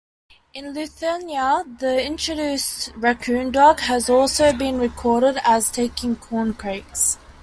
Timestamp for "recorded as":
4.79-5.69